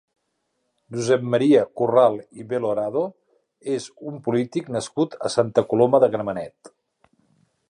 [0.95, 3.05] Josep Maria Corral i Belorado
[3.77, 6.75] és un polític nascut a Santa Coloma de Gramenet.